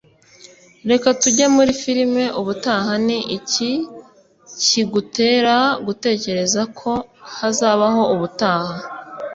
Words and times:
Reka 0.89 1.07
tujye 1.21 1.45
muri 1.55 1.71
firime 1.81 2.23
ubutaha 2.39 2.91
Ni 3.05 3.17
iki 3.37 3.69
kigutera 4.65 5.55
gutekereza 5.85 6.61
ko 6.79 6.91
hazabaho 7.37 8.01
ubutaha 8.13 8.75